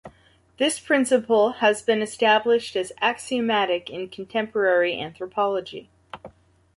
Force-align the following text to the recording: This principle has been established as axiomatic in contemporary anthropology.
This 0.57 0.79
principle 0.79 1.51
has 1.61 1.83
been 1.83 2.01
established 2.01 2.75
as 2.75 2.91
axiomatic 3.01 3.87
in 3.91 4.09
contemporary 4.09 4.99
anthropology. 4.99 5.91